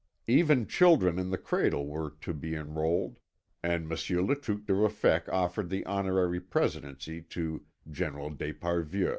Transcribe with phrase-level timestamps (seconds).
[0.25, 3.19] Even children in the cradle were to be enrolled,
[3.61, 9.09] and Monsieur le Truc de Ruffec offered the honorary presidency to General d'Esparvieu.